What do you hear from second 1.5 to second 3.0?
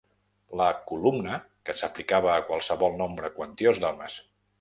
que s'aplicava a qualsevol